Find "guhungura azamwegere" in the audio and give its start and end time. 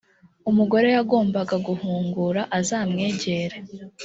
1.67-3.55